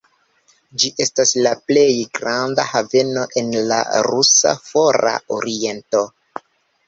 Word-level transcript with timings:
Ĝi 0.83 0.87
estas 1.03 1.33
la 1.47 1.49
plej 1.71 1.91
granda 2.19 2.65
haveno 2.69 3.25
en 3.41 3.53
la 3.73 3.79
rusa 4.07 4.53
Fora 4.71 5.11
Oriento. 5.39 6.01